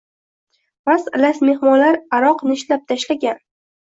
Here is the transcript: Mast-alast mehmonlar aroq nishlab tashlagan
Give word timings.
Mast-alast 0.89 1.43
mehmonlar 1.49 1.99
aroq 2.21 2.41
nishlab 2.53 2.87
tashlagan 2.93 3.39